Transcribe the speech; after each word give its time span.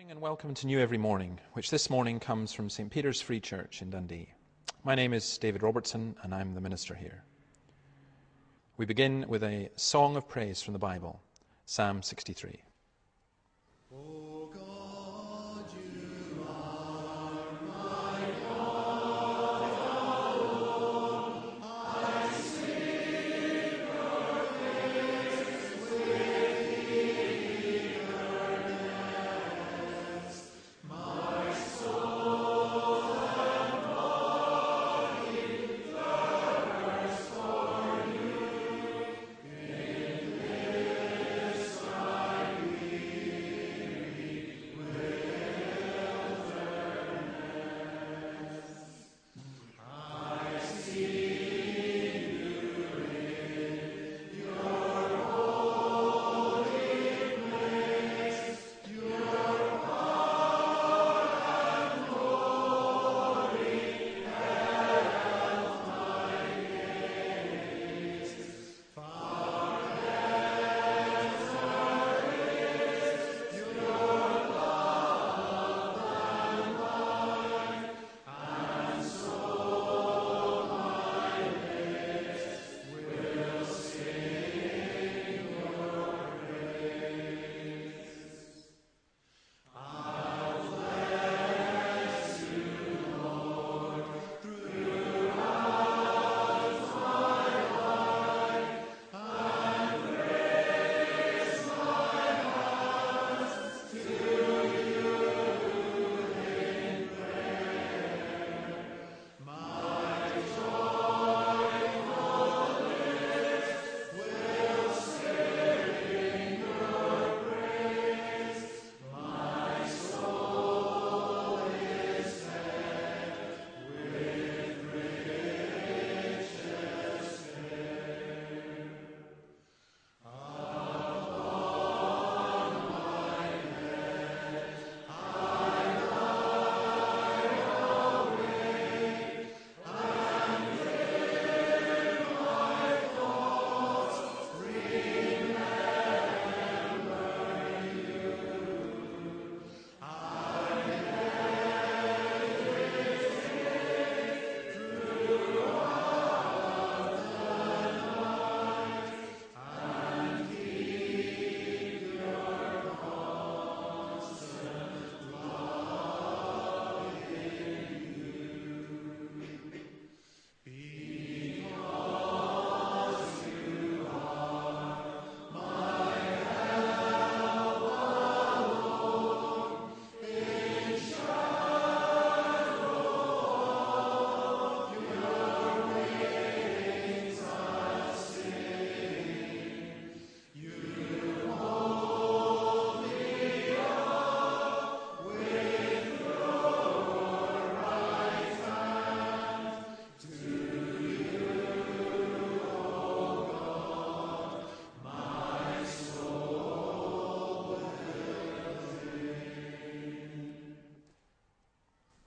morning 0.00 0.12
and 0.12 0.22
welcome 0.22 0.54
to 0.54 0.66
New 0.66 0.80
Every 0.80 0.96
Morning, 0.96 1.38
which 1.52 1.68
this 1.68 1.90
morning 1.90 2.18
comes 2.18 2.54
from 2.54 2.70
St. 2.70 2.90
Peter's 2.90 3.20
Free 3.20 3.38
Church 3.38 3.82
in 3.82 3.90
Dundee. 3.90 4.32
My 4.82 4.94
name 4.94 5.12
is 5.12 5.36
David 5.36 5.62
Robertson 5.62 6.16
and 6.22 6.34
I'm 6.34 6.54
the 6.54 6.60
minister 6.62 6.94
here. 6.94 7.22
We 8.78 8.86
begin 8.86 9.26
with 9.28 9.44
a 9.44 9.68
song 9.76 10.16
of 10.16 10.26
praise 10.26 10.62
from 10.62 10.72
the 10.72 10.78
Bible, 10.78 11.20
Psalm 11.66 12.00
63. 12.00 12.62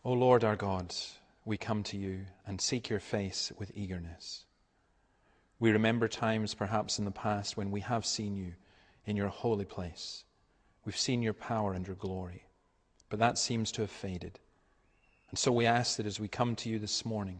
O 0.06 0.12
Lord 0.12 0.44
our 0.44 0.58
God, 0.58 0.94
we 1.46 1.56
come 1.56 1.82
to 1.84 1.96
you 1.96 2.26
and 2.46 2.60
seek 2.60 2.90
your 2.90 3.00
face 3.00 3.54
with 3.58 3.72
eagerness. 3.74 4.44
We 5.60 5.72
remember 5.72 6.10
times 6.10 6.54
perhaps 6.54 7.00
in 7.00 7.06
the 7.06 7.12
past 7.12 7.56
when 7.56 7.72
we 7.72 7.80
have 7.80 8.06
seen 8.06 8.36
you 8.36 8.52
in 9.06 9.16
your 9.16 9.30
holy 9.30 9.64
place. 9.64 10.26
We've 10.84 10.98
seen 10.98 11.22
your 11.22 11.32
power 11.32 11.72
and 11.72 11.88
your 11.88 11.96
glory, 11.96 12.44
but 13.10 13.20
that 13.20 13.38
seems 13.38 13.72
to 13.72 13.82
have 13.84 13.92
faded. 13.92 14.40
And 15.30 15.40
so 15.40 15.54
we 15.54 15.66
ask 15.66 15.96
that 15.96 16.06
as 16.06 16.20
we 16.20 16.28
come 16.28 16.58
to 16.58 16.70
you 16.70 16.80
this 16.80 17.06
morning, 17.06 17.40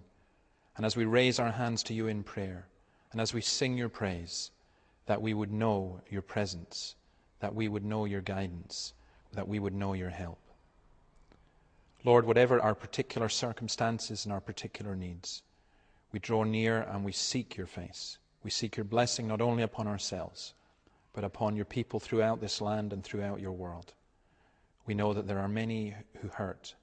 and 0.78 0.86
as 0.86 0.96
we 0.96 1.04
raise 1.04 1.40
our 1.40 1.52
hands 1.52 1.84
to 1.84 1.94
you 1.94 2.08
in 2.08 2.24
prayer, 2.24 2.68
and 3.12 3.20
as 3.20 3.34
we 3.34 3.42
sing 3.42 3.78
your 3.78 3.90
praise, 3.90 4.52
that 5.08 5.22
we 5.22 5.34
would 5.34 5.52
know 5.52 6.00
your 6.10 6.22
presence, 6.22 6.96
that 7.42 7.54
we 7.54 7.68
would 7.68 7.84
know 7.84 8.06
your 8.06 8.22
guidance, 8.22 8.94
that 9.34 9.50
we 9.50 9.60
would 9.60 9.74
know 9.74 9.92
your 9.92 10.12
help. 10.12 10.40
Lord, 12.06 12.26
whatever 12.26 12.62
our 12.62 12.76
particular 12.76 13.30
circumstances 13.30 14.26
and 14.26 14.34
our 14.34 14.42
particular 14.42 14.96
needs, 14.96 15.42
we 16.12 16.20
draw 16.20 16.44
near 16.44 16.82
and 16.82 17.06
we 17.06 17.14
seek 17.14 17.56
your 17.56 17.66
face. 17.66 18.18
We 18.44 18.52
seek 18.52 18.76
your 18.76 18.84
blessing 18.84 19.28
not 19.28 19.40
only 19.40 19.64
upon 19.64 19.88
ourselves, 19.88 20.54
but 21.14 21.24
upon 21.24 21.56
your 21.56 21.66
people 21.66 22.00
throughout 22.02 22.42
this 22.42 22.60
land 22.60 22.92
and 22.92 23.04
throughout 23.04 23.40
your 23.40 23.54
world. 23.54 23.94
We 24.86 24.94
know 24.94 25.14
that 25.14 25.28
there 25.28 25.40
are 25.40 25.48
many 25.48 25.96
who 26.22 26.28
hurt, 26.28 26.76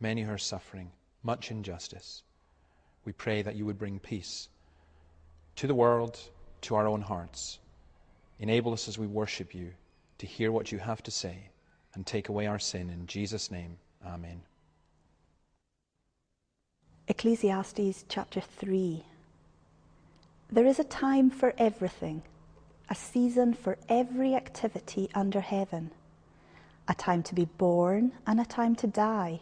many 0.00 0.22
who 0.22 0.32
are 0.32 0.38
suffering, 0.38 0.90
much 1.22 1.52
injustice. 1.52 2.24
We 3.04 3.12
pray 3.12 3.42
that 3.42 3.54
you 3.54 3.66
would 3.66 3.78
bring 3.78 4.00
peace 4.00 4.48
to 5.56 5.68
the 5.68 5.74
world, 5.74 6.18
to 6.62 6.74
our 6.74 6.88
own 6.88 7.00
hearts. 7.00 7.60
Enable 8.40 8.72
us 8.72 8.88
as 8.88 8.98
we 8.98 9.06
worship 9.06 9.54
you 9.54 9.72
to 10.18 10.26
hear 10.26 10.50
what 10.50 10.72
you 10.72 10.78
have 10.78 11.02
to 11.04 11.12
say 11.12 11.50
and 11.94 12.04
take 12.04 12.28
away 12.28 12.48
our 12.48 12.58
sin. 12.58 12.90
In 12.90 13.06
Jesus' 13.06 13.52
name, 13.52 13.76
amen. 14.04 14.42
Ecclesiastes 17.06 18.06
chapter 18.08 18.40
3. 18.40 19.04
There 20.50 20.64
is 20.64 20.78
a 20.78 20.84
time 20.84 21.28
for 21.28 21.52
everything, 21.58 22.22
a 22.88 22.94
season 22.94 23.52
for 23.52 23.76
every 23.90 24.34
activity 24.34 25.10
under 25.14 25.40
heaven, 25.40 25.90
a 26.88 26.94
time 26.94 27.22
to 27.24 27.34
be 27.34 27.44
born 27.44 28.12
and 28.26 28.40
a 28.40 28.46
time 28.46 28.74
to 28.76 28.86
die, 28.86 29.40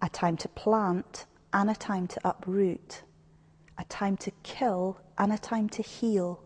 a 0.00 0.08
time 0.08 0.38
to 0.38 0.48
plant 0.48 1.26
and 1.52 1.68
a 1.68 1.74
time 1.74 2.06
to 2.06 2.26
uproot, 2.26 3.02
a 3.76 3.84
time 3.84 4.16
to 4.16 4.30
kill 4.42 4.98
and 5.18 5.30
a 5.30 5.38
time 5.38 5.68
to 5.68 5.82
heal, 5.82 6.40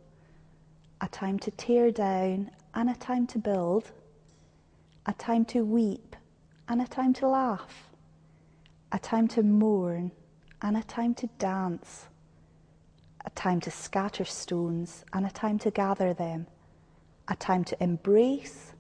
a 1.01 1.07
time 1.07 1.39
to 1.39 1.53
tear 1.53 1.93
down 1.93 2.51
and 2.75 2.91
a 2.91 2.97
time 2.97 3.29
to 3.29 3.39
build, 3.39 3.93
a 5.07 5.13
time 5.13 5.45
to 5.45 5.65
weep 5.65 6.17
and 6.67 6.83
a 6.83 6.87
time 6.89 7.13
to 7.13 7.29
laugh, 7.29 7.93
a 8.91 8.99
time 8.99 9.29
to 9.29 9.45
mourn 9.45 10.11
and 10.63 10.77
a 10.77 10.83
time 10.85 11.13
to 11.13 11.27
dance, 11.39 12.07
a 13.25 13.31
time 13.31 13.61
to 13.61 13.71
scatter 13.71 14.25
stones 14.25 15.05
and 15.13 15.27
a 15.27 15.31
time 15.31 15.59
to 15.59 15.73
gather 15.73 16.15
them, 16.15 16.47
a 17.27 17.35
time 17.35 17.65
to 17.65 17.83
embrace 17.83 18.73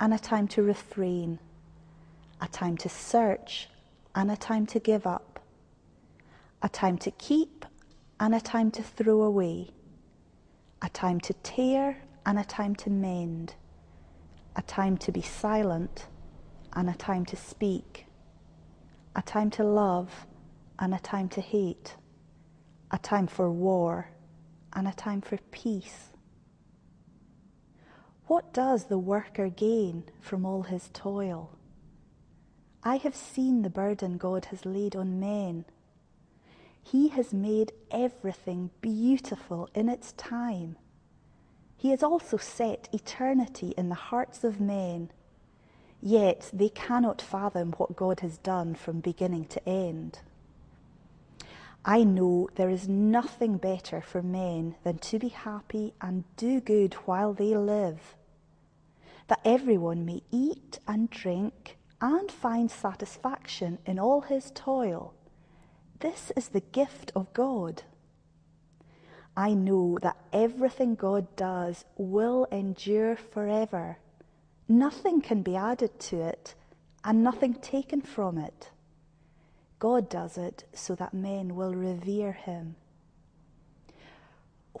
and 0.00 0.14
a 0.14 0.18
time 0.18 0.48
to 0.48 0.62
refrain, 0.62 1.38
a 2.40 2.48
time 2.48 2.76
to 2.78 2.88
search 2.88 3.68
and 4.14 4.30
a 4.30 4.36
time 4.36 4.64
to 4.64 4.80
give 4.80 5.06
up, 5.06 5.38
a 6.62 6.68
time 6.70 6.96
to 6.96 7.10
keep 7.12 7.66
and 8.18 8.34
a 8.34 8.40
time 8.40 8.70
to 8.70 8.82
throw 8.82 9.20
away, 9.20 9.68
a 10.80 10.88
time 10.88 11.20
to 11.20 11.34
tear 11.42 11.98
and 12.24 12.38
a 12.38 12.44
time 12.44 12.74
to 12.74 12.88
mend, 12.88 13.54
a 14.56 14.62
time 14.62 14.96
to 14.96 15.12
be 15.12 15.20
silent 15.20 16.06
and 16.72 16.88
a 16.88 16.94
time 16.94 17.26
to 17.26 17.36
speak, 17.36 18.06
a 19.14 19.20
time 19.20 19.50
to 19.50 19.62
love 19.62 20.26
and 20.78 20.94
a 20.94 20.98
time 20.98 21.28
to 21.30 21.40
hate, 21.40 21.96
a 22.90 22.98
time 22.98 23.26
for 23.26 23.50
war 23.50 24.10
and 24.72 24.86
a 24.86 24.92
time 24.92 25.20
for 25.20 25.38
peace. 25.50 26.10
What 28.26 28.52
does 28.52 28.86
the 28.86 28.98
worker 28.98 29.48
gain 29.48 30.04
from 30.20 30.44
all 30.44 30.62
his 30.62 30.90
toil? 30.92 31.56
I 32.82 32.96
have 32.96 33.16
seen 33.16 33.62
the 33.62 33.70
burden 33.70 34.16
God 34.16 34.46
has 34.46 34.66
laid 34.66 34.94
on 34.94 35.18
men. 35.18 35.64
He 36.82 37.08
has 37.08 37.32
made 37.32 37.72
everything 37.90 38.70
beautiful 38.80 39.68
in 39.74 39.88
its 39.88 40.12
time. 40.12 40.76
He 41.76 41.90
has 41.90 42.02
also 42.02 42.36
set 42.36 42.88
eternity 42.92 43.74
in 43.76 43.88
the 43.88 43.94
hearts 43.94 44.44
of 44.44 44.60
men, 44.60 45.10
yet 46.00 46.50
they 46.52 46.68
cannot 46.68 47.20
fathom 47.20 47.72
what 47.72 47.96
God 47.96 48.20
has 48.20 48.38
done 48.38 48.74
from 48.74 49.00
beginning 49.00 49.46
to 49.46 49.68
end. 49.68 50.20
I 51.88 52.02
know 52.02 52.48
there 52.56 52.68
is 52.68 52.88
nothing 52.88 53.58
better 53.58 54.00
for 54.00 54.20
men 54.20 54.74
than 54.82 54.98
to 54.98 55.20
be 55.20 55.28
happy 55.28 55.94
and 56.00 56.24
do 56.36 56.60
good 56.60 56.94
while 57.04 57.32
they 57.32 57.56
live, 57.56 58.16
that 59.28 59.38
everyone 59.44 60.04
may 60.04 60.24
eat 60.32 60.80
and 60.88 61.08
drink 61.08 61.78
and 62.00 62.28
find 62.28 62.72
satisfaction 62.72 63.78
in 63.86 64.00
all 64.00 64.22
his 64.22 64.50
toil. 64.52 65.14
This 66.00 66.32
is 66.34 66.48
the 66.48 66.60
gift 66.60 67.12
of 67.14 67.32
God. 67.32 67.84
I 69.36 69.54
know 69.54 69.98
that 70.02 70.16
everything 70.32 70.96
God 70.96 71.36
does 71.36 71.84
will 71.96 72.48
endure 72.50 73.14
forever. 73.14 73.98
Nothing 74.68 75.20
can 75.20 75.42
be 75.42 75.54
added 75.54 76.00
to 76.00 76.20
it 76.20 76.56
and 77.04 77.22
nothing 77.22 77.54
taken 77.54 78.00
from 78.00 78.38
it. 78.38 78.70
God 79.78 80.08
does 80.08 80.38
it 80.38 80.64
so 80.72 80.94
that 80.94 81.12
men 81.12 81.54
will 81.54 81.74
revere 81.74 82.32
him. 82.32 82.76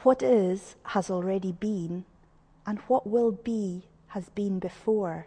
What 0.02 0.22
is 0.22 0.76
has 0.84 1.10
already 1.10 1.52
been, 1.52 2.04
and 2.66 2.78
what 2.80 3.06
will 3.06 3.32
be 3.32 3.84
has 4.08 4.28
been 4.30 4.58
before. 4.58 5.26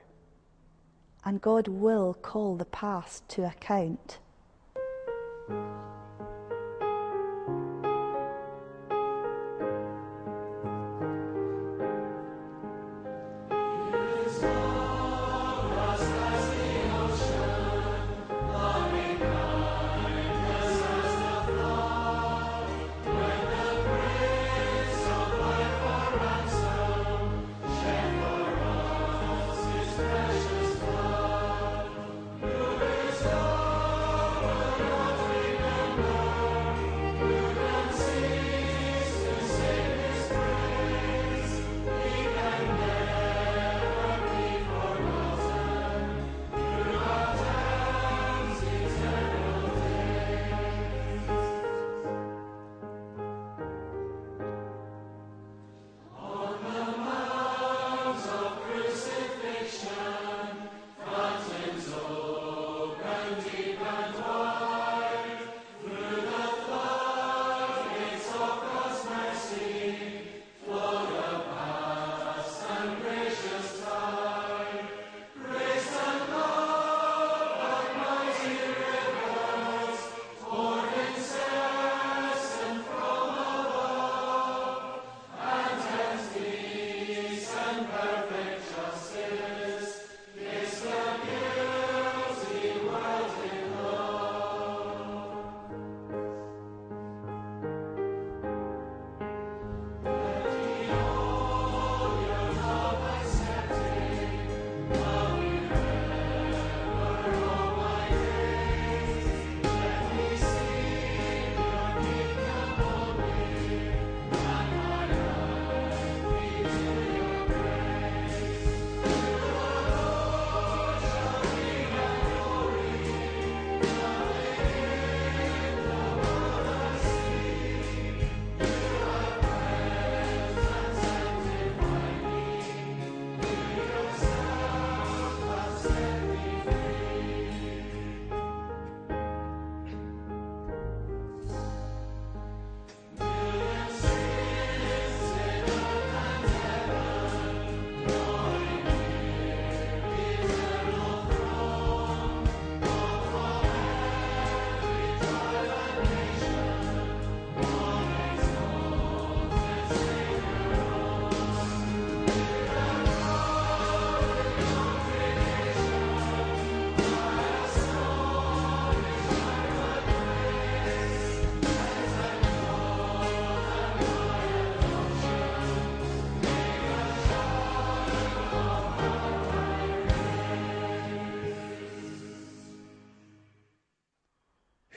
And 1.26 1.42
God 1.42 1.68
will 1.68 2.14
call 2.14 2.56
the 2.56 2.66
past 2.66 3.28
to 3.30 3.46
account. 3.46 4.20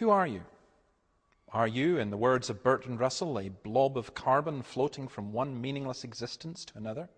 Who 0.03 0.11
are 0.11 0.27
you? 0.27 0.43
Are 1.53 1.69
you, 1.69 1.99
in 1.99 2.11
the 2.11 2.17
words 2.17 2.51
of 2.51 2.65
Bertrand 2.65 2.99
Russell, 2.99 3.39
a 3.39 3.51
blob 3.51 3.97
of 3.97 4.15
carbon 4.15 4.61
floating 4.63 5.07
from 5.07 5.33
one 5.33 5.61
meaningless 5.61 6.03
existence 6.03 6.65
to 6.65 6.77
another? 6.77 7.09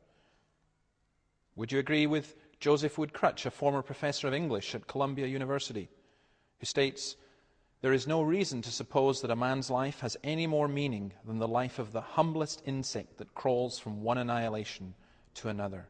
Would 1.57 1.73
you 1.73 1.79
agree 1.79 2.07
with 2.07 2.37
Joseph 2.61 2.99
Wood 2.99 3.15
Krutch, 3.15 3.47
a 3.47 3.51
former 3.51 3.81
professor 3.81 4.29
of 4.29 4.35
English 4.35 4.75
at 4.75 4.87
Columbia 4.87 5.27
University, 5.27 5.89
who 6.59 6.67
states 6.67 7.17
there 7.81 7.95
is 7.95 8.07
no 8.07 8.21
reason 8.21 8.61
to 8.61 8.71
suppose 8.71 9.23
that 9.23 9.31
a 9.31 9.35
man's 9.35 9.71
life 9.71 10.01
has 10.01 10.19
any 10.23 10.47
more 10.47 10.69
meaning 10.69 11.15
than 11.25 11.39
the 11.39 11.49
life 11.49 11.79
of 11.79 11.91
the 11.91 12.03
humblest 12.03 12.61
insect 12.67 13.17
that 13.17 13.35
crawls 13.35 13.79
from 13.79 14.03
one 14.03 14.19
annihilation 14.19 14.93
to 15.37 15.49
another. 15.49 15.87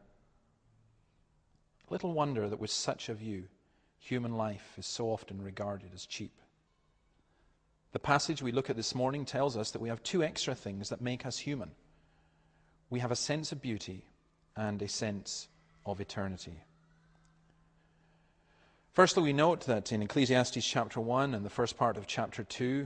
Little 1.89 2.13
wonder 2.13 2.47
that 2.47 2.61
with 2.61 2.71
such 2.71 3.09
a 3.09 3.13
view, 3.13 3.49
human 3.97 4.37
life 4.37 4.75
is 4.77 4.85
so 4.85 5.07
often 5.07 5.41
regarded 5.41 5.91
as 5.93 6.05
cheap. 6.05 6.31
The 7.95 7.99
passage 7.99 8.41
we 8.41 8.51
look 8.51 8.69
at 8.69 8.75
this 8.75 8.93
morning 8.93 9.23
tells 9.23 9.55
us 9.55 9.71
that 9.71 9.79
we 9.79 9.87
have 9.87 10.03
two 10.03 10.21
extra 10.21 10.53
things 10.53 10.89
that 10.89 10.99
make 10.99 11.25
us 11.25 11.37
human 11.37 11.71
we 12.89 12.99
have 12.99 13.11
a 13.11 13.15
sense 13.15 13.53
of 13.53 13.61
beauty 13.61 14.03
and 14.57 14.81
a 14.81 14.87
sense 14.89 15.47
of 15.85 16.01
eternity. 16.01 16.59
Firstly, 18.91 19.23
we 19.23 19.31
note 19.31 19.61
that 19.67 19.93
in 19.93 20.01
Ecclesiastes 20.01 20.67
chapter 20.67 20.99
1 20.99 21.33
and 21.33 21.45
the 21.45 21.49
first 21.49 21.77
part 21.77 21.95
of 21.95 22.05
chapter 22.05 22.43
2, 22.43 22.85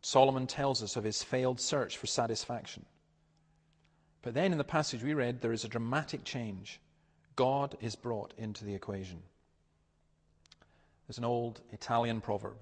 Solomon 0.00 0.48
tells 0.48 0.82
us 0.82 0.96
of 0.96 1.04
his 1.04 1.22
failed 1.22 1.60
search 1.60 1.96
for 1.96 2.08
satisfaction. 2.08 2.84
But 4.22 4.34
then 4.34 4.50
in 4.50 4.58
the 4.58 4.64
passage 4.64 5.04
we 5.04 5.14
read, 5.14 5.40
there 5.40 5.52
is 5.52 5.64
a 5.64 5.68
dramatic 5.68 6.24
change. 6.24 6.80
God 7.36 7.76
is 7.80 7.94
brought 7.94 8.34
into 8.36 8.64
the 8.64 8.74
equation. 8.74 9.22
There's 11.06 11.18
an 11.18 11.24
old 11.24 11.60
Italian 11.70 12.20
proverb 12.20 12.56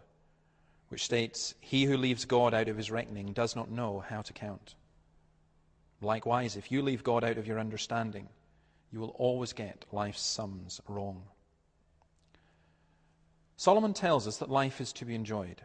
which 0.91 1.05
states, 1.05 1.55
He 1.61 1.85
who 1.85 1.97
leaves 1.97 2.25
God 2.25 2.53
out 2.53 2.69
of 2.69 2.77
his 2.77 2.91
reckoning 2.91 3.33
does 3.33 3.57
not 3.57 3.71
know 3.71 4.01
how 4.01 4.23
to 4.23 4.33
count. 4.33 4.75
Likewise, 6.03 6.57
if 6.57 6.71
you 6.71 6.83
leave 6.83 7.05
God 7.05 7.25
out 7.25 7.39
of 7.39 7.47
your 7.47 7.59
understanding, 7.59 8.29
you 8.93 8.99
will 8.99 9.15
always 9.19 9.53
get 9.53 9.85
life's 9.93 10.21
sums 10.21 10.81
wrong. 10.89 11.23
Solomon 13.57 13.95
tells 13.95 14.27
us 14.27 14.39
that 14.39 14.51
life 14.51 14.81
is 14.81 14.93
to 14.95 15.05
be 15.05 15.15
enjoyed. 15.15 15.63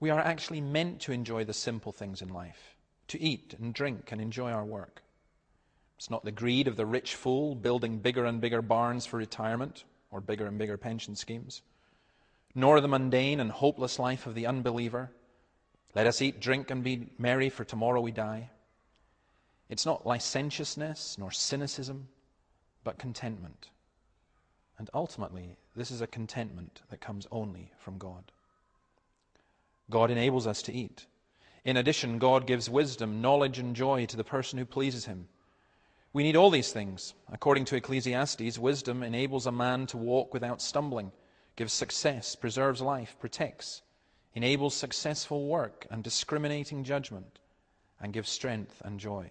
We 0.00 0.10
are 0.10 0.20
actually 0.20 0.60
meant 0.60 1.00
to 1.02 1.12
enjoy 1.12 1.44
the 1.44 1.52
simple 1.52 1.92
things 1.92 2.22
in 2.22 2.28
life, 2.28 2.76
to 3.08 3.20
eat 3.20 3.54
and 3.58 3.74
drink 3.74 4.12
and 4.12 4.20
enjoy 4.20 4.50
our 4.50 4.64
work. 4.64 5.02
It's 5.98 6.10
not 6.10 6.24
the 6.24 6.32
greed 6.32 6.68
of 6.68 6.76
the 6.76 6.86
rich 6.86 7.14
fool 7.16 7.54
building 7.54 7.98
bigger 7.98 8.24
and 8.24 8.40
bigger 8.40 8.62
barns 8.62 9.04
for 9.04 9.18
retirement 9.18 9.84
or 10.10 10.20
bigger 10.20 10.46
and 10.46 10.58
bigger 10.58 10.78
pension 10.78 11.14
schemes, 11.16 11.62
nor 12.54 12.80
the 12.80 12.88
mundane 12.88 13.40
and 13.40 13.50
hopeless 13.50 13.98
life 13.98 14.26
of 14.26 14.34
the 14.34 14.46
unbeliever. 14.46 15.10
Let 15.94 16.06
us 16.06 16.22
eat, 16.22 16.40
drink, 16.40 16.70
and 16.70 16.82
be 16.82 17.08
merry, 17.18 17.48
for 17.48 17.64
tomorrow 17.64 18.00
we 18.00 18.12
die. 18.12 18.50
It's 19.68 19.86
not 19.86 20.06
licentiousness 20.06 21.16
nor 21.18 21.30
cynicism, 21.30 22.08
but 22.84 22.98
contentment. 22.98 23.68
And 24.78 24.90
ultimately, 24.92 25.56
this 25.76 25.90
is 25.90 26.00
a 26.00 26.06
contentment 26.06 26.82
that 26.90 27.00
comes 27.00 27.26
only 27.30 27.70
from 27.78 27.98
God. 27.98 28.32
God 29.90 30.10
enables 30.10 30.46
us 30.46 30.62
to 30.62 30.72
eat. 30.72 31.06
In 31.64 31.76
addition, 31.76 32.18
God 32.18 32.46
gives 32.46 32.68
wisdom, 32.68 33.20
knowledge, 33.20 33.58
and 33.58 33.76
joy 33.76 34.06
to 34.06 34.16
the 34.16 34.24
person 34.24 34.58
who 34.58 34.64
pleases 34.64 35.04
him. 35.04 35.28
We 36.12 36.22
need 36.22 36.36
all 36.36 36.50
these 36.50 36.72
things. 36.72 37.14
According 37.30 37.66
to 37.66 37.76
Ecclesiastes, 37.76 38.58
wisdom 38.58 39.02
enables 39.02 39.46
a 39.46 39.52
man 39.52 39.86
to 39.88 39.96
walk 39.96 40.34
without 40.34 40.60
stumbling, 40.60 41.12
gives 41.56 41.72
success, 41.72 42.34
preserves 42.34 42.80
life, 42.80 43.16
protects, 43.20 43.82
enables 44.34 44.74
successful 44.74 45.46
work 45.46 45.86
and 45.90 46.02
discriminating 46.02 46.84
judgment, 46.84 47.38
and 48.00 48.12
gives 48.12 48.30
strength 48.30 48.80
and 48.84 48.98
joy. 48.98 49.30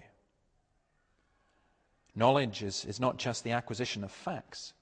Knowledge 2.16 2.62
is, 2.64 2.86
is 2.86 3.00
not 3.00 3.18
just 3.18 3.44
the 3.44 3.52
acquisition 3.52 4.04
of 4.04 4.12
facts, 4.12 4.74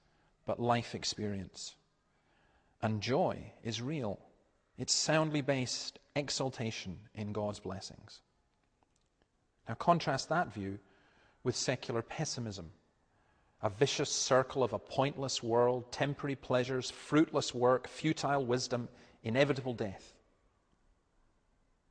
but 0.46 0.60
life 0.60 0.94
experience. 0.94 1.74
And 2.82 3.00
joy 3.00 3.52
is 3.62 3.80
real. 3.80 4.18
It's 4.78 4.94
soundly 4.94 5.40
based 5.40 5.98
exaltation 6.16 6.98
in 7.14 7.32
God's 7.32 7.60
blessings. 7.60 8.20
Now, 9.68 9.74
contrast 9.74 10.28
that 10.28 10.52
view 10.52 10.78
with 11.44 11.56
secular 11.56 12.02
pessimism 12.02 12.70
a 13.62 13.70
vicious 13.70 14.10
circle 14.10 14.64
of 14.64 14.72
a 14.72 14.78
pointless 14.78 15.42
world, 15.42 15.92
temporary 15.92 16.36
pleasures, 16.36 16.90
fruitless 16.90 17.54
work, 17.54 17.88
futile 17.88 18.44
wisdom, 18.44 18.88
inevitable 19.22 19.74
death. 19.74 20.14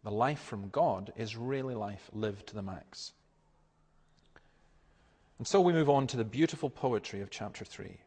The 0.03 0.11
life 0.11 0.39
from 0.39 0.69
God 0.69 1.13
is 1.15 1.35
really 1.35 1.75
life 1.75 2.09
lived 2.13 2.47
to 2.47 2.55
the 2.55 2.61
max. 2.61 3.13
And 5.37 5.47
so 5.47 5.61
we 5.61 5.73
move 5.73 5.89
on 5.89 6.07
to 6.07 6.17
the 6.17 6.25
beautiful 6.25 6.69
poetry 6.69 7.21
of 7.21 7.29
chapter 7.29 7.63
3 7.63 7.99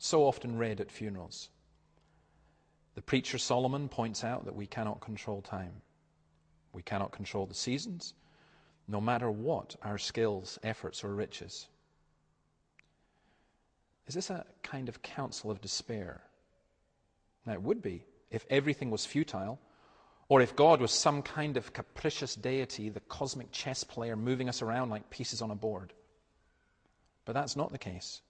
so 0.00 0.24
often 0.24 0.56
read 0.56 0.80
at 0.80 0.90
funerals. 0.90 1.50
The 2.94 3.02
preacher 3.02 3.36
Solomon 3.36 3.88
points 3.88 4.24
out 4.24 4.46
that 4.46 4.56
we 4.56 4.66
cannot 4.66 5.00
control 5.00 5.42
time. 5.42 5.82
We 6.72 6.82
cannot 6.82 7.12
control 7.12 7.44
the 7.44 7.54
seasons, 7.54 8.14
no 8.88 9.00
matter 9.00 9.30
what 9.30 9.76
our 9.82 9.98
skills, 9.98 10.58
efforts, 10.62 11.04
or 11.04 11.14
riches. 11.14 11.68
Is 14.10 14.14
this 14.14 14.30
a 14.30 14.44
kind 14.64 14.88
of 14.88 15.02
counsel 15.02 15.52
of 15.52 15.60
despair? 15.60 16.20
Now, 17.46 17.52
it 17.52 17.62
would 17.62 17.80
be 17.80 18.06
if 18.32 18.44
everything 18.50 18.90
was 18.90 19.06
futile, 19.06 19.60
or 20.28 20.40
if 20.40 20.56
God 20.56 20.80
was 20.80 20.90
some 20.90 21.22
kind 21.22 21.56
of 21.56 21.72
capricious 21.72 22.34
deity, 22.34 22.88
the 22.88 22.98
cosmic 22.98 23.52
chess 23.52 23.84
player 23.84 24.16
moving 24.16 24.48
us 24.48 24.62
around 24.62 24.90
like 24.90 25.10
pieces 25.10 25.40
on 25.40 25.52
a 25.52 25.54
board. 25.54 25.92
But 27.24 27.34
that's 27.34 27.54
not 27.54 27.70
the 27.70 27.78
case. 27.78 28.20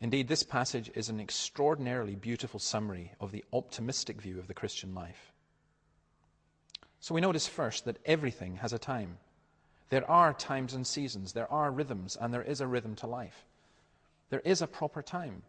Indeed, 0.00 0.28
this 0.28 0.44
passage 0.44 0.88
is 0.94 1.08
an 1.08 1.18
extraordinarily 1.18 2.14
beautiful 2.14 2.60
summary 2.60 3.10
of 3.18 3.32
the 3.32 3.44
optimistic 3.52 4.20
view 4.20 4.38
of 4.38 4.46
the 4.46 4.54
Christian 4.54 4.94
life. 4.94 5.32
So 7.00 7.12
we 7.12 7.20
notice 7.20 7.48
first 7.48 7.86
that 7.86 7.98
everything 8.06 8.54
has 8.58 8.72
a 8.72 8.78
time. 8.78 9.18
There 9.88 10.08
are 10.08 10.32
times 10.32 10.74
and 10.74 10.86
seasons, 10.86 11.32
there 11.32 11.50
are 11.50 11.72
rhythms, 11.72 12.16
and 12.20 12.32
there 12.32 12.44
is 12.44 12.60
a 12.60 12.68
rhythm 12.68 12.94
to 12.94 13.08
life. 13.08 13.48
There 14.30 14.40
is 14.40 14.62
a 14.62 14.66
proper 14.66 15.02
time. 15.02 15.42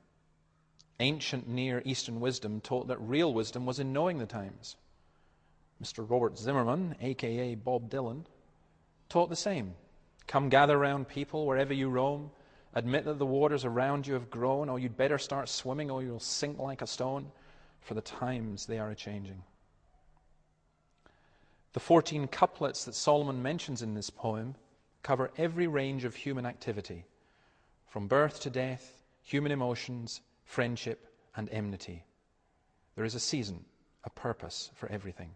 Ancient 0.99 1.47
Near 1.47 1.81
Eastern 1.85 2.19
wisdom 2.19 2.61
taught 2.61 2.87
that 2.87 2.99
real 2.99 3.33
wisdom 3.33 3.65
was 3.65 3.79
in 3.79 3.93
knowing 3.93 4.17
the 4.17 4.25
times. 4.25 4.75
Mr. 5.81 6.07
Robert 6.07 6.37
Zimmerman, 6.37 6.95
aka 7.01 7.55
Bob 7.55 7.89
Dylan, 7.89 8.25
taught 9.09 9.29
the 9.29 9.35
same. 9.35 9.73
Come 10.27 10.49
gather 10.49 10.77
round 10.77 11.07
people 11.07 11.47
wherever 11.47 11.73
you 11.73 11.89
roam 11.89 12.31
Admit 12.73 13.03
that 13.05 13.19
the 13.19 13.25
waters 13.25 13.65
around 13.65 14.07
you 14.07 14.13
have 14.13 14.29
grown, 14.29 14.69
or 14.69 14.79
you'd 14.79 14.95
better 14.95 15.17
start 15.17 15.49
swimming, 15.49 15.91
or 15.91 16.01
you'll 16.01 16.19
sink 16.19 16.57
like 16.57 16.81
a 16.81 16.87
stone, 16.87 17.31
for 17.81 17.95
the 17.95 18.01
times 18.01 18.65
they 18.65 18.79
are 18.79 18.91
a 18.91 18.95
changing. 18.95 19.43
The 21.73 21.79
14 21.81 22.27
couplets 22.27 22.85
that 22.85 22.95
Solomon 22.95 23.41
mentions 23.41 23.81
in 23.81 23.93
this 23.93 24.09
poem 24.09 24.55
cover 25.03 25.31
every 25.37 25.67
range 25.67 26.05
of 26.05 26.15
human 26.15 26.45
activity, 26.45 27.05
from 27.91 28.07
birth 28.07 28.39
to 28.39 28.49
death, 28.49 29.03
human 29.21 29.51
emotions, 29.51 30.21
friendship, 30.45 31.07
and 31.35 31.49
enmity. 31.49 32.05
There 32.95 33.03
is 33.03 33.15
a 33.15 33.19
season, 33.19 33.65
a 34.05 34.09
purpose 34.09 34.71
for 34.75 34.87
everything. 34.89 35.31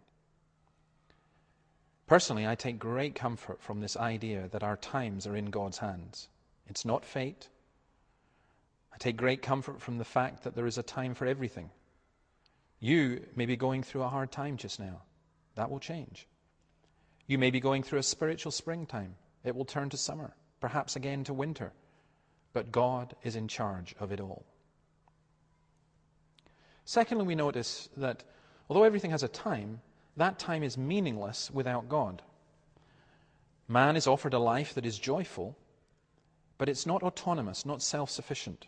Personally, 2.07 2.47
I 2.47 2.55
take 2.55 2.79
great 2.79 3.13
comfort 3.13 3.61
from 3.61 3.81
this 3.81 3.97
idea 3.97 4.47
that 4.53 4.63
our 4.63 4.77
times 4.77 5.27
are 5.27 5.35
in 5.35 5.47
God's 5.47 5.79
hands. 5.79 6.29
It's 6.67 6.85
not 6.85 7.03
fate. 7.03 7.49
I 8.93 8.97
take 8.99 9.17
great 9.17 9.41
comfort 9.41 9.81
from 9.81 9.97
the 9.97 10.05
fact 10.05 10.45
that 10.45 10.55
there 10.55 10.65
is 10.65 10.77
a 10.77 10.83
time 10.83 11.13
for 11.13 11.25
everything. 11.25 11.71
You 12.79 13.25
may 13.35 13.45
be 13.45 13.57
going 13.57 13.83
through 13.83 14.03
a 14.03 14.09
hard 14.09 14.31
time 14.31 14.55
just 14.55 14.79
now. 14.79 15.01
That 15.55 15.69
will 15.69 15.81
change. 15.81 16.25
You 17.27 17.37
may 17.37 17.51
be 17.51 17.59
going 17.59 17.83
through 17.83 17.99
a 17.99 18.03
spiritual 18.03 18.53
springtime. 18.53 19.15
It 19.43 19.57
will 19.57 19.65
turn 19.65 19.89
to 19.89 19.97
summer, 19.97 20.33
perhaps 20.61 20.95
again 20.95 21.25
to 21.25 21.33
winter. 21.33 21.73
But 22.55 22.71
God 22.71 23.17
is 23.21 23.35
in 23.35 23.49
charge 23.49 23.93
of 23.99 24.13
it 24.13 24.21
all. 24.21 24.45
Secondly, 26.85 27.25
we 27.25 27.35
notice 27.35 27.89
that 27.97 28.23
although 28.69 28.83
everything 28.83 29.11
has 29.11 29.23
a 29.23 29.27
time, 29.27 29.81
that 30.15 30.39
time 30.39 30.63
is 30.63 30.77
meaningless 30.77 31.51
without 31.51 31.89
God. 31.89 32.21
Man 33.67 33.97
is 33.97 34.07
offered 34.07 34.33
a 34.33 34.39
life 34.39 34.73
that 34.75 34.85
is 34.85 34.97
joyful 34.97 35.57
but 36.57 36.69
it's 36.69 36.85
not 36.85 37.03
autonomous, 37.03 37.65
not 37.65 37.81
self 37.81 38.09
sufficient. 38.09 38.67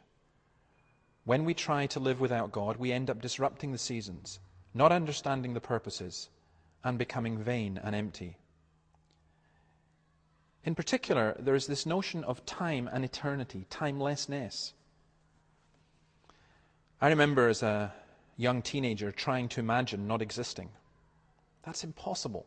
When 1.24 1.46
we 1.46 1.54
try 1.54 1.88
to 1.88 2.02
live 2.02 2.20
without 2.20 2.52
God, 2.52 2.76
we 2.76 2.92
end 2.92 3.10
up 3.10 3.22
disrupting 3.22 3.72
the 3.72 3.78
seasons, 3.78 4.42
not 4.74 4.92
understanding 4.92 5.54
the 5.54 5.62
purposes, 5.62 6.28
and 6.84 6.98
becoming 6.98 7.38
vain 7.38 7.80
and 7.82 7.96
empty. 7.96 8.36
In 10.64 10.76
particular, 10.76 11.36
there 11.40 11.56
is 11.56 11.68
this 11.68 11.86
notion 11.86 12.24
of 12.24 12.46
time 12.46 12.90
and 12.92 13.06
eternity, 13.06 13.66
timelessness. 13.70 14.74
I 17.00 17.10
remember 17.10 17.48
as 17.48 17.64
a 17.64 17.94
young 18.36 18.62
teenager 18.62 19.12
trying 19.12 19.48
to 19.50 19.60
imagine 19.60 20.08
not 20.08 20.22
existing. 20.22 20.70
That's 21.64 21.84
impossible 21.84 22.46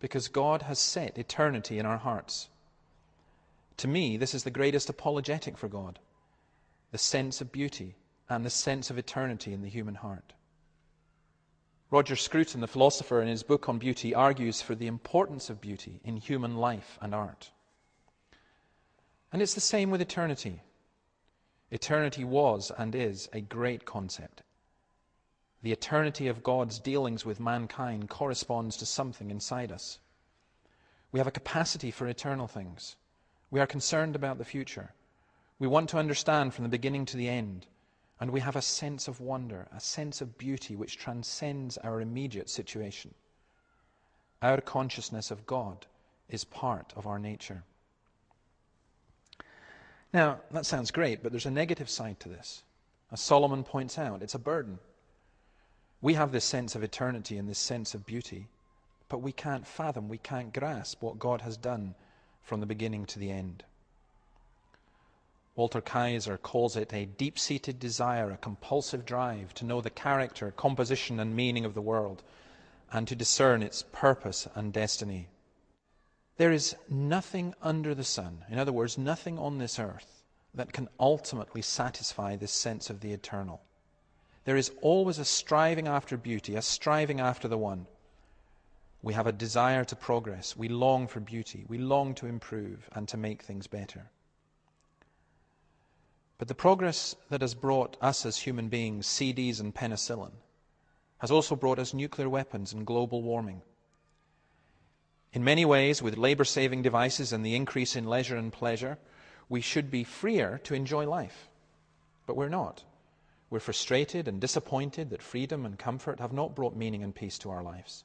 because 0.00 0.28
God 0.28 0.62
has 0.62 0.78
set 0.78 1.18
eternity 1.18 1.78
in 1.78 1.86
our 1.86 1.98
hearts. 1.98 2.48
To 3.78 3.88
me, 3.88 4.16
this 4.16 4.34
is 4.34 4.44
the 4.44 4.50
greatest 4.50 4.88
apologetic 4.88 5.56
for 5.56 5.68
God. 5.68 5.98
the 6.90 6.98
sense 6.98 7.40
of 7.40 7.52
beauty, 7.52 7.94
and 8.28 8.44
the 8.44 8.50
sense 8.50 8.90
of 8.90 8.98
eternity 8.98 9.52
in 9.52 9.62
the 9.62 9.68
human 9.68 9.96
heart. 9.96 10.32
Roger 11.90 12.16
Scruton, 12.16 12.60
the 12.60 12.66
philosopher, 12.66 13.22
in 13.22 13.28
his 13.28 13.42
book 13.42 13.66
on 13.66 13.78
beauty, 13.78 14.14
argues 14.14 14.60
for 14.60 14.74
the 14.74 14.86
importance 14.86 15.48
of 15.48 15.60
beauty 15.60 16.00
in 16.04 16.18
human 16.18 16.58
life 16.58 16.98
and 17.00 17.14
art. 17.14 17.50
And 19.32 19.40
it's 19.40 19.54
the 19.54 19.60
same 19.60 19.90
with 19.90 20.02
eternity. 20.02 20.62
Eternity 21.70 22.24
was 22.24 22.70
and 22.76 22.94
is 22.94 23.28
a 23.32 23.40
great 23.40 23.86
concept. 23.86 24.42
The 25.62 25.72
eternity 25.72 26.28
of 26.28 26.42
God's 26.42 26.78
dealings 26.78 27.24
with 27.24 27.40
mankind 27.40 28.10
corresponds 28.10 28.76
to 28.76 28.86
something 28.86 29.30
inside 29.30 29.72
us. 29.72 29.98
We 31.10 31.20
have 31.20 31.26
a 31.26 31.32
capacity 31.32 31.90
for 31.90 32.06
eternal 32.06 32.46
things. 32.46 32.96
We 33.50 33.60
are 33.60 33.66
concerned 33.66 34.14
about 34.14 34.36
the 34.36 34.44
future. 34.44 34.92
We 35.58 35.66
want 35.66 35.88
to 35.90 35.98
understand 35.98 36.52
from 36.52 36.64
the 36.64 36.68
beginning 36.68 37.06
to 37.06 37.16
the 37.16 37.28
end. 37.28 37.66
And 38.20 38.30
we 38.30 38.40
have 38.40 38.56
a 38.56 38.62
sense 38.62 39.06
of 39.06 39.20
wonder, 39.20 39.68
a 39.74 39.80
sense 39.80 40.20
of 40.20 40.38
beauty 40.38 40.74
which 40.74 40.98
transcends 40.98 41.78
our 41.78 42.00
immediate 42.00 42.50
situation. 42.50 43.14
Our 44.42 44.60
consciousness 44.60 45.30
of 45.30 45.46
God 45.46 45.86
is 46.28 46.44
part 46.44 46.92
of 46.96 47.06
our 47.06 47.18
nature. 47.18 47.62
Now, 50.12 50.40
that 50.50 50.66
sounds 50.66 50.90
great, 50.90 51.22
but 51.22 51.32
there's 51.32 51.46
a 51.46 51.50
negative 51.50 51.90
side 51.90 52.18
to 52.20 52.28
this. 52.28 52.62
As 53.12 53.20
Solomon 53.20 53.62
points 53.62 53.98
out, 53.98 54.22
it's 54.22 54.34
a 54.34 54.38
burden. 54.38 54.78
We 56.00 56.14
have 56.14 56.32
this 56.32 56.44
sense 56.44 56.74
of 56.74 56.82
eternity 56.82 57.38
and 57.38 57.48
this 57.48 57.58
sense 57.58 57.94
of 57.94 58.06
beauty, 58.06 58.48
but 59.08 59.18
we 59.18 59.32
can't 59.32 59.66
fathom, 59.66 60.08
we 60.08 60.18
can't 60.18 60.52
grasp 60.52 61.02
what 61.02 61.18
God 61.18 61.40
has 61.40 61.56
done 61.56 61.94
from 62.42 62.60
the 62.60 62.66
beginning 62.66 63.06
to 63.06 63.18
the 63.18 63.30
end. 63.30 63.64
Walter 65.58 65.80
Kaiser 65.80 66.38
calls 66.38 66.76
it 66.76 66.94
a 66.94 67.04
deep 67.04 67.36
seated 67.36 67.80
desire, 67.80 68.30
a 68.30 68.36
compulsive 68.36 69.04
drive 69.04 69.52
to 69.54 69.64
know 69.64 69.80
the 69.80 69.90
character, 69.90 70.52
composition, 70.52 71.18
and 71.18 71.34
meaning 71.34 71.64
of 71.64 71.74
the 71.74 71.82
world, 71.82 72.22
and 72.92 73.08
to 73.08 73.16
discern 73.16 73.60
its 73.60 73.84
purpose 73.90 74.46
and 74.54 74.72
destiny. 74.72 75.26
There 76.36 76.52
is 76.52 76.76
nothing 76.88 77.56
under 77.60 77.92
the 77.92 78.04
sun, 78.04 78.44
in 78.48 78.60
other 78.60 78.70
words, 78.70 78.96
nothing 78.96 79.36
on 79.36 79.58
this 79.58 79.80
earth, 79.80 80.22
that 80.54 80.72
can 80.72 80.88
ultimately 81.00 81.62
satisfy 81.62 82.36
this 82.36 82.52
sense 82.52 82.88
of 82.88 83.00
the 83.00 83.12
eternal. 83.12 83.60
There 84.44 84.56
is 84.56 84.70
always 84.80 85.18
a 85.18 85.24
striving 85.24 85.88
after 85.88 86.16
beauty, 86.16 86.54
a 86.54 86.62
striving 86.62 87.18
after 87.18 87.48
the 87.48 87.58
one. 87.58 87.88
We 89.02 89.14
have 89.14 89.26
a 89.26 89.32
desire 89.32 89.84
to 89.86 89.96
progress. 89.96 90.56
We 90.56 90.68
long 90.68 91.08
for 91.08 91.18
beauty. 91.18 91.64
We 91.66 91.78
long 91.78 92.14
to 92.14 92.26
improve 92.26 92.88
and 92.92 93.08
to 93.08 93.16
make 93.16 93.42
things 93.42 93.66
better. 93.66 94.08
But 96.38 96.46
the 96.46 96.54
progress 96.54 97.16
that 97.30 97.40
has 97.40 97.54
brought 97.54 97.96
us 98.00 98.24
as 98.24 98.38
human 98.38 98.68
beings 98.68 99.06
CDs 99.06 99.60
and 99.60 99.74
penicillin 99.74 100.32
has 101.18 101.32
also 101.32 101.56
brought 101.56 101.80
us 101.80 101.92
nuclear 101.92 102.28
weapons 102.28 102.72
and 102.72 102.86
global 102.86 103.22
warming. 103.22 103.60
In 105.32 105.42
many 105.42 105.64
ways, 105.64 106.00
with 106.00 106.16
labor 106.16 106.44
saving 106.44 106.82
devices 106.82 107.32
and 107.32 107.44
the 107.44 107.56
increase 107.56 107.96
in 107.96 108.06
leisure 108.06 108.36
and 108.36 108.52
pleasure, 108.52 108.98
we 109.48 109.60
should 109.60 109.90
be 109.90 110.04
freer 110.04 110.58
to 110.64 110.74
enjoy 110.74 111.08
life. 111.08 111.48
But 112.24 112.36
we're 112.36 112.48
not. 112.48 112.84
We're 113.50 113.60
frustrated 113.60 114.28
and 114.28 114.40
disappointed 114.40 115.10
that 115.10 115.22
freedom 115.22 115.66
and 115.66 115.78
comfort 115.78 116.20
have 116.20 116.32
not 116.32 116.54
brought 116.54 116.76
meaning 116.76 117.02
and 117.02 117.14
peace 117.14 117.38
to 117.38 117.50
our 117.50 117.62
lives. 117.62 118.04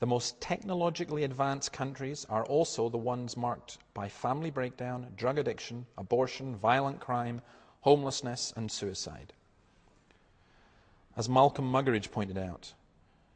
The 0.00 0.06
most 0.06 0.40
technologically 0.40 1.24
advanced 1.24 1.72
countries 1.72 2.26
are 2.30 2.44
also 2.46 2.88
the 2.88 2.96
ones 2.96 3.36
marked 3.36 3.76
by 3.92 4.08
family 4.08 4.50
breakdown, 4.50 5.12
drug 5.14 5.38
addiction, 5.38 5.86
abortion, 5.98 6.56
violent 6.56 7.00
crime, 7.00 7.42
homelessness, 7.82 8.52
and 8.56 8.72
suicide. 8.72 9.34
As 11.18 11.28
Malcolm 11.28 11.70
Muggeridge 11.70 12.10
pointed 12.10 12.38
out, 12.38 12.72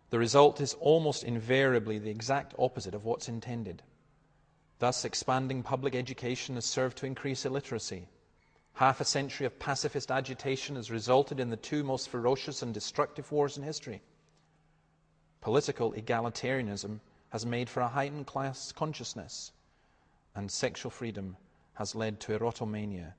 the 0.08 0.18
result 0.18 0.58
is 0.62 0.72
almost 0.80 1.22
invariably 1.22 1.98
the 1.98 2.10
exact 2.10 2.54
opposite 2.58 2.94
of 2.94 3.04
what's 3.04 3.28
intended. 3.28 3.82
Thus, 4.78 5.04
expanding 5.04 5.62
public 5.62 5.94
education 5.94 6.54
has 6.54 6.64
served 6.64 6.96
to 6.98 7.06
increase 7.06 7.44
illiteracy. 7.44 8.08
Half 8.72 9.02
a 9.02 9.04
century 9.04 9.46
of 9.46 9.58
pacifist 9.58 10.10
agitation 10.10 10.76
has 10.76 10.90
resulted 10.90 11.40
in 11.40 11.50
the 11.50 11.58
two 11.58 11.84
most 11.84 12.08
ferocious 12.08 12.62
and 12.62 12.72
destructive 12.72 13.30
wars 13.30 13.58
in 13.58 13.62
history. 13.62 14.00
Political 15.44 15.92
egalitarianism 15.92 17.00
has 17.28 17.44
made 17.44 17.68
for 17.68 17.82
a 17.82 17.88
heightened 17.88 18.26
class 18.26 18.72
consciousness, 18.72 19.52
and 20.34 20.50
sexual 20.50 20.90
freedom 20.90 21.36
has 21.74 21.94
led 21.94 22.18
to 22.20 22.32
erotomania 22.32 23.12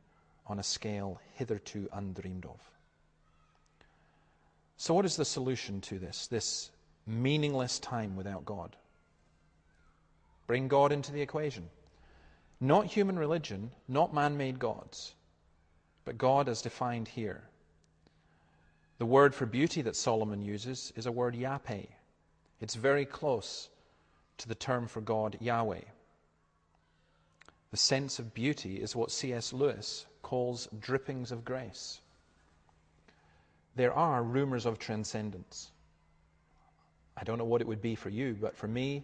on 0.48 0.58
a 0.58 0.64
scale 0.64 1.22
hitherto 1.36 1.88
undreamed 1.94 2.46
of. 2.46 2.60
So, 4.76 4.96
what 4.96 5.06
is 5.06 5.16
the 5.16 5.24
solution 5.24 5.82
to 5.82 6.00
this, 6.00 6.26
this 6.26 6.72
meaningless 7.06 7.78
time 7.78 8.16
without 8.16 8.44
God? 8.44 8.76
Bring 10.48 10.68
God 10.68 10.92
into 10.92 11.12
the 11.12 11.22
equation. 11.22 11.70
Not 12.60 12.88
human 12.88 13.20
religion, 13.20 13.70
not 13.88 14.16
man 14.16 14.36
made 14.36 14.58
gods, 14.58 15.14
but 16.06 16.18
God 16.18 16.50
as 16.50 16.64
defined 16.64 17.08
here. 17.08 17.44
The 18.98 19.06
word 19.06 19.36
for 19.36 19.46
beauty 19.46 19.84
that 19.84 19.96
Solomon 19.96 20.42
uses 20.42 20.92
is 20.96 21.06
a 21.06 21.12
word 21.12 21.36
yape, 21.36 21.90
it's 22.66 22.74
very 22.74 23.06
close 23.06 23.70
to 24.40 24.48
the 24.48 24.56
term 24.56 24.88
for 24.88 25.00
God, 25.00 25.38
Yahweh. 25.40 25.84
The 27.70 27.78
sense 27.78 28.18
of 28.18 28.34
beauty 28.34 28.78
is 28.78 28.96
what 28.96 29.12
C.S. 29.12 29.54
Lewis 29.54 30.08
calls 30.24 30.68
drippings 30.80 31.32
of 31.32 31.46
grace. 31.46 32.02
There 33.76 33.94
are 33.94 34.24
rumors 34.24 34.66
of 34.66 34.80
transcendence. 34.80 35.70
I 37.16 37.24
don't 37.24 37.38
know 37.38 37.46
what 37.46 37.62
it 37.62 37.68
would 37.68 37.84
be 37.84 37.94
for 37.94 38.10
you, 38.10 38.36
but 38.42 38.58
for 38.58 38.68
me, 38.68 39.04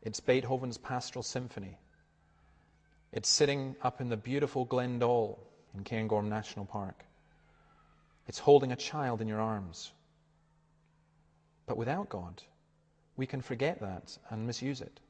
it's 0.00 0.20
Beethoven's 0.20 0.78
Pastoral 0.78 1.22
Symphony. 1.22 1.76
It's 3.12 3.28
sitting 3.28 3.76
up 3.82 4.00
in 4.00 4.08
the 4.08 4.16
beautiful 4.16 4.64
Glen 4.64 5.00
Doll 5.00 5.38
in 5.74 5.84
Cairngorm 5.84 6.30
National 6.30 6.64
Park. 6.64 7.04
It's 8.26 8.38
holding 8.38 8.72
a 8.72 8.76
child 8.76 9.20
in 9.20 9.28
your 9.28 9.42
arms. 9.42 9.92
But 11.66 11.76
without 11.76 12.08
God, 12.08 12.42
we 13.16 13.26
can 13.26 13.40
forget 13.40 13.80
that 13.80 14.16
and 14.30 14.46
misuse 14.46 14.80
it. 14.80 15.00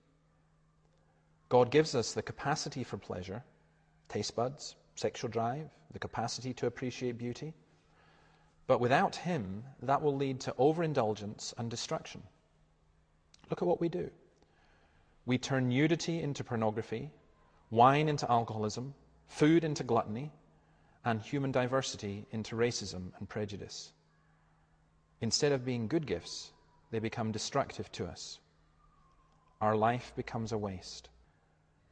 God 1.48 1.70
gives 1.70 1.94
us 1.94 2.12
the 2.12 2.22
capacity 2.22 2.82
for 2.82 2.96
pleasure, 2.96 3.42
taste 4.08 4.34
buds, 4.34 4.76
sexual 4.94 5.30
drive, 5.30 5.68
the 5.92 5.98
capacity 5.98 6.52
to 6.54 6.66
appreciate 6.66 7.18
beauty. 7.18 7.52
But 8.66 8.80
without 8.80 9.14
Him, 9.16 9.64
that 9.82 10.02
will 10.02 10.16
lead 10.16 10.40
to 10.40 10.54
overindulgence 10.58 11.54
and 11.58 11.70
destruction. 11.70 12.22
Look 13.48 13.62
at 13.62 13.68
what 13.68 13.80
we 13.80 13.88
do. 13.88 14.10
We 15.24 15.38
turn 15.38 15.68
nudity 15.68 16.20
into 16.20 16.44
pornography, 16.44 17.10
wine 17.70 18.08
into 18.08 18.30
alcoholism, 18.30 18.94
food 19.28 19.64
into 19.64 19.84
gluttony, 19.84 20.32
and 21.04 21.20
human 21.20 21.52
diversity 21.52 22.26
into 22.32 22.56
racism 22.56 23.12
and 23.18 23.28
prejudice. 23.28 23.92
Instead 25.20 25.52
of 25.52 25.64
being 25.64 25.86
good 25.86 26.06
gifts, 26.06 26.50
they 26.96 27.00
become 27.00 27.30
destructive 27.30 27.92
to 27.92 28.06
us. 28.06 28.38
Our 29.60 29.76
life 29.76 30.14
becomes 30.16 30.52
a 30.52 30.56
waste. 30.56 31.10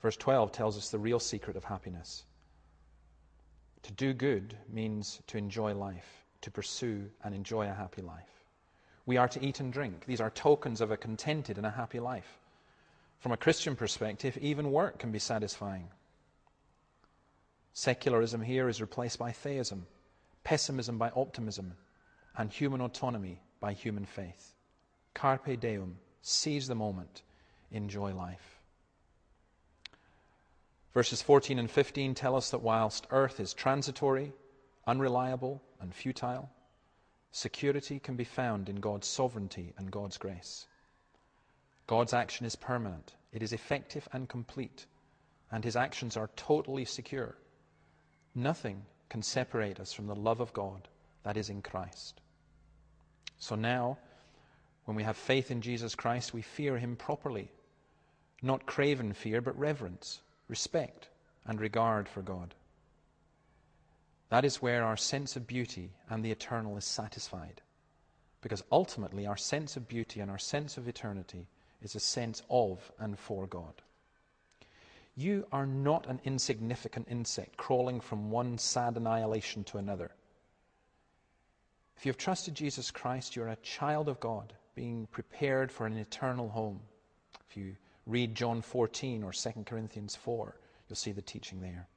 Verse 0.00 0.16
12 0.16 0.50
tells 0.50 0.78
us 0.78 0.88
the 0.88 0.98
real 0.98 1.20
secret 1.20 1.58
of 1.58 1.64
happiness. 1.64 2.24
To 3.82 3.92
do 3.92 4.14
good 4.14 4.56
means 4.66 5.20
to 5.26 5.36
enjoy 5.36 5.74
life, 5.74 6.24
to 6.40 6.50
pursue 6.50 7.10
and 7.22 7.34
enjoy 7.34 7.68
a 7.68 7.74
happy 7.74 8.00
life. 8.00 8.46
We 9.04 9.18
are 9.18 9.28
to 9.28 9.44
eat 9.44 9.60
and 9.60 9.70
drink. 9.70 10.06
These 10.06 10.22
are 10.22 10.30
tokens 10.30 10.80
of 10.80 10.90
a 10.90 10.96
contented 10.96 11.58
and 11.58 11.66
a 11.66 11.70
happy 11.70 12.00
life. 12.00 12.38
From 13.18 13.32
a 13.32 13.36
Christian 13.36 13.76
perspective, 13.76 14.38
even 14.40 14.72
work 14.72 14.98
can 14.98 15.12
be 15.12 15.18
satisfying. 15.18 15.88
Secularism 17.74 18.40
here 18.40 18.70
is 18.70 18.80
replaced 18.80 19.18
by 19.18 19.32
theism, 19.32 19.86
pessimism 20.44 20.96
by 20.96 21.10
optimism, 21.14 21.74
and 22.38 22.50
human 22.50 22.80
autonomy 22.80 23.42
by 23.60 23.74
human 23.74 24.06
faith. 24.06 24.53
Carpe 25.14 25.58
diem. 25.58 25.96
Seize 26.22 26.66
the 26.66 26.74
moment. 26.74 27.22
Enjoy 27.70 28.12
life. 28.14 28.60
Verses 30.92 31.22
14 31.22 31.58
and 31.58 31.70
15 31.70 32.14
tell 32.14 32.36
us 32.36 32.50
that 32.50 32.62
whilst 32.62 33.06
earth 33.10 33.40
is 33.40 33.52
transitory, 33.52 34.32
unreliable, 34.86 35.60
and 35.80 35.92
futile, 35.92 36.50
security 37.32 37.98
can 37.98 38.14
be 38.14 38.24
found 38.24 38.68
in 38.68 38.76
God's 38.76 39.08
sovereignty 39.08 39.72
and 39.76 39.90
God's 39.90 40.18
grace. 40.18 40.66
God's 41.86 42.14
action 42.14 42.46
is 42.46 42.54
permanent, 42.54 43.14
it 43.32 43.42
is 43.42 43.52
effective 43.52 44.08
and 44.12 44.28
complete, 44.28 44.86
and 45.50 45.64
his 45.64 45.76
actions 45.76 46.16
are 46.16 46.30
totally 46.36 46.84
secure. 46.84 47.36
Nothing 48.34 48.86
can 49.08 49.22
separate 49.22 49.80
us 49.80 49.92
from 49.92 50.06
the 50.06 50.14
love 50.14 50.40
of 50.40 50.52
God 50.52 50.88
that 51.24 51.36
is 51.36 51.50
in 51.50 51.60
Christ. 51.60 52.20
So 53.38 53.56
now, 53.56 53.98
when 54.84 54.96
we 54.96 55.02
have 55.02 55.16
faith 55.16 55.50
in 55.50 55.60
Jesus 55.60 55.94
Christ, 55.94 56.34
we 56.34 56.42
fear 56.42 56.78
him 56.78 56.96
properly. 56.96 57.50
Not 58.42 58.66
craven 58.66 59.12
fear, 59.12 59.40
but 59.40 59.58
reverence, 59.58 60.20
respect, 60.48 61.08
and 61.46 61.60
regard 61.60 62.08
for 62.08 62.20
God. 62.22 62.54
That 64.28 64.44
is 64.44 64.60
where 64.60 64.84
our 64.84 64.96
sense 64.96 65.36
of 65.36 65.46
beauty 65.46 65.90
and 66.10 66.24
the 66.24 66.30
eternal 66.30 66.76
is 66.76 66.84
satisfied. 66.84 67.62
Because 68.42 68.62
ultimately, 68.70 69.26
our 69.26 69.36
sense 69.36 69.76
of 69.76 69.88
beauty 69.88 70.20
and 70.20 70.30
our 70.30 70.38
sense 70.38 70.76
of 70.76 70.86
eternity 70.86 71.46
is 71.82 71.94
a 71.94 72.00
sense 72.00 72.42
of 72.50 72.92
and 72.98 73.18
for 73.18 73.46
God. 73.46 73.74
You 75.16 75.46
are 75.52 75.66
not 75.66 76.06
an 76.08 76.20
insignificant 76.24 77.06
insect 77.08 77.56
crawling 77.56 78.00
from 78.00 78.30
one 78.30 78.58
sad 78.58 78.96
annihilation 78.96 79.64
to 79.64 79.78
another. 79.78 80.10
If 81.96 82.04
you 82.04 82.10
have 82.10 82.18
trusted 82.18 82.54
Jesus 82.54 82.90
Christ, 82.90 83.36
you're 83.36 83.48
a 83.48 83.56
child 83.56 84.08
of 84.08 84.18
God, 84.18 84.52
being 84.74 85.06
prepared 85.10 85.70
for 85.70 85.86
an 85.86 85.96
eternal 85.96 86.48
home. 86.48 86.80
If 87.48 87.56
you 87.56 87.76
read 88.06 88.34
John 88.34 88.62
14 88.62 89.22
or 89.22 89.32
2 89.32 89.50
Corinthians 89.64 90.16
4, 90.16 90.56
you'll 90.88 90.96
see 90.96 91.12
the 91.12 91.22
teaching 91.22 91.60
there. 91.60 91.88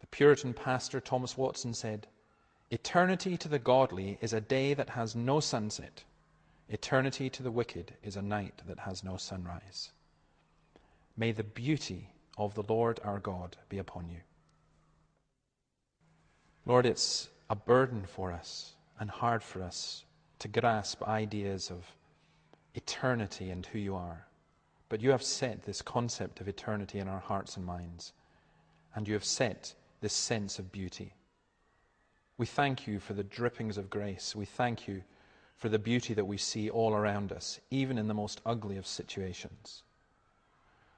The 0.00 0.06
Puritan 0.08 0.54
pastor 0.54 1.00
Thomas 1.00 1.36
Watson 1.36 1.74
said, 1.74 2.06
Eternity 2.70 3.36
to 3.38 3.48
the 3.48 3.58
godly 3.58 4.18
is 4.20 4.32
a 4.32 4.40
day 4.40 4.74
that 4.74 4.90
has 4.90 5.16
no 5.16 5.40
sunset. 5.40 6.04
Eternity 6.68 7.30
to 7.30 7.42
the 7.42 7.50
wicked 7.50 7.94
is 8.02 8.16
a 8.16 8.22
night 8.22 8.62
that 8.66 8.80
has 8.80 9.02
no 9.02 9.16
sunrise. 9.16 9.90
May 11.16 11.32
the 11.32 11.44
beauty 11.44 12.10
of 12.36 12.54
the 12.54 12.62
Lord 12.62 13.00
our 13.02 13.18
God 13.18 13.56
be 13.68 13.78
upon 13.78 14.08
you. 14.10 14.20
Lord, 16.66 16.84
it's 16.84 17.30
a 17.48 17.56
burden 17.56 18.04
for 18.04 18.30
us 18.30 18.74
and 19.00 19.08
hard 19.08 19.42
for 19.42 19.62
us 19.62 20.04
to 20.38 20.48
grasp 20.48 21.02
ideas 21.02 21.70
of 21.70 21.84
eternity 22.74 23.50
and 23.50 23.66
who 23.66 23.78
you 23.78 23.96
are. 23.96 24.26
But 24.88 25.00
you 25.00 25.10
have 25.10 25.22
set 25.22 25.64
this 25.64 25.82
concept 25.82 26.40
of 26.40 26.48
eternity 26.48 26.98
in 26.98 27.08
our 27.08 27.18
hearts 27.18 27.56
and 27.56 27.66
minds, 27.66 28.12
and 28.94 29.06
you 29.06 29.14
have 29.14 29.24
set 29.24 29.74
this 30.00 30.12
sense 30.12 30.58
of 30.58 30.72
beauty. 30.72 31.14
We 32.38 32.46
thank 32.46 32.86
you 32.86 33.00
for 33.00 33.14
the 33.14 33.24
drippings 33.24 33.76
of 33.78 33.90
grace. 33.90 34.34
We 34.36 34.44
thank 34.44 34.86
you 34.86 35.02
for 35.56 35.68
the 35.68 35.78
beauty 35.78 36.14
that 36.14 36.24
we 36.24 36.36
see 36.36 36.70
all 36.70 36.94
around 36.94 37.32
us, 37.32 37.58
even 37.70 37.98
in 37.98 38.06
the 38.06 38.14
most 38.14 38.40
ugly 38.46 38.76
of 38.76 38.86
situations. 38.86 39.82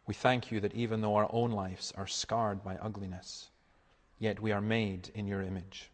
We 0.06 0.14
thank 0.14 0.52
you 0.52 0.60
that 0.60 0.74
even 0.74 1.00
though 1.00 1.16
our 1.16 1.30
own 1.32 1.50
lives 1.50 1.92
are 1.96 2.06
scarred 2.06 2.62
by 2.62 2.76
ugliness, 2.76 3.48
yet 4.18 4.40
we 4.40 4.52
are 4.52 4.60
made 4.60 5.10
in 5.14 5.26
your 5.26 5.40
image. 5.40 5.90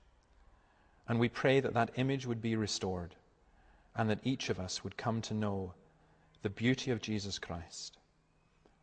And 1.08 1.20
we 1.20 1.28
pray 1.28 1.60
that 1.60 1.74
that 1.74 1.92
image 1.94 2.26
would 2.26 2.42
be 2.42 2.56
restored 2.56 3.14
and 3.96 4.10
that 4.10 4.20
each 4.24 4.50
of 4.50 4.60
us 4.60 4.84
would 4.84 4.96
come 4.96 5.22
to 5.22 5.34
know 5.34 5.72
the 6.42 6.50
beauty 6.50 6.90
of 6.90 7.00
Jesus 7.00 7.38
Christ. 7.38 7.96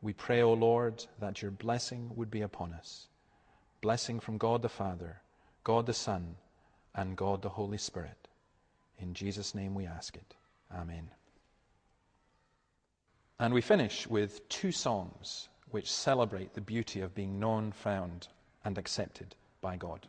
We 0.01 0.13
pray, 0.13 0.41
O 0.41 0.53
Lord, 0.53 1.05
that 1.19 1.41
your 1.41 1.51
blessing 1.51 2.11
would 2.15 2.31
be 2.31 2.41
upon 2.41 2.73
us. 2.73 3.07
Blessing 3.81 4.19
from 4.19 4.37
God 4.37 4.61
the 4.61 4.69
Father, 4.69 5.21
God 5.63 5.85
the 5.85 5.93
Son, 5.93 6.35
and 6.95 7.15
God 7.15 7.41
the 7.41 7.49
Holy 7.49 7.77
Spirit. 7.77 8.27
In 8.99 9.13
Jesus' 9.13 9.55
name 9.55 9.75
we 9.75 9.85
ask 9.85 10.15
it. 10.15 10.35
Amen. 10.75 11.09
And 13.39 13.53
we 13.53 13.61
finish 13.61 14.07
with 14.07 14.47
two 14.49 14.71
songs 14.71 15.49
which 15.69 15.91
celebrate 15.91 16.53
the 16.53 16.61
beauty 16.61 17.01
of 17.01 17.15
being 17.15 17.39
known, 17.39 17.71
found, 17.71 18.27
and 18.63 18.77
accepted 18.77 19.35
by 19.61 19.75
God. 19.75 20.07